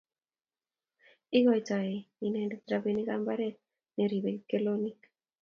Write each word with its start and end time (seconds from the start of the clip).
ikoitoi 1.37 1.93
inende 2.25 2.55
robinikab 2.71 3.19
mbaret 3.21 3.55
ne 3.95 4.03
riben 4.11 4.35
kiplekonik 4.47 4.99